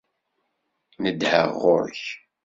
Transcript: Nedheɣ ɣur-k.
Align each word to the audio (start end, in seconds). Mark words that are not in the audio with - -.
Nedheɣ 1.03 1.49
ɣur-k. 1.63 2.01